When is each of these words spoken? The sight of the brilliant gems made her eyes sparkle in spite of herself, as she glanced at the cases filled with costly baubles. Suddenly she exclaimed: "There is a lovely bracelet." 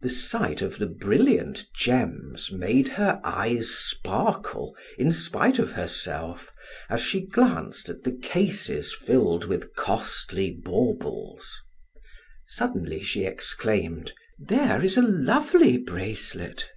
The 0.00 0.08
sight 0.08 0.62
of 0.62 0.78
the 0.78 0.86
brilliant 0.86 1.66
gems 1.74 2.52
made 2.52 2.90
her 2.90 3.20
eyes 3.24 3.68
sparkle 3.68 4.76
in 4.96 5.10
spite 5.10 5.58
of 5.58 5.72
herself, 5.72 6.52
as 6.88 7.00
she 7.00 7.26
glanced 7.26 7.88
at 7.88 8.04
the 8.04 8.12
cases 8.12 8.94
filled 8.94 9.46
with 9.48 9.74
costly 9.74 10.52
baubles. 10.52 11.60
Suddenly 12.46 13.02
she 13.02 13.24
exclaimed: 13.24 14.12
"There 14.38 14.84
is 14.84 14.96
a 14.96 15.02
lovely 15.02 15.78
bracelet." 15.78 16.70